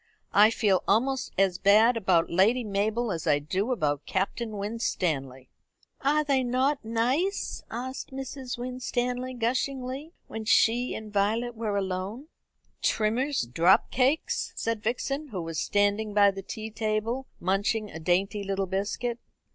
[0.33, 5.51] "I feel almost as bad about Lady Mabel as I do about Captain Winstanley."
[6.03, 8.57] "Are they not nice?" asked Mrs.
[8.57, 12.29] Winstanley gushingly, when she and Violet were alone.
[12.81, 18.43] "Trimmer's drop cakes?" said Vixen, who was standing by the tea table munching a dainty
[18.43, 19.19] little biscuit.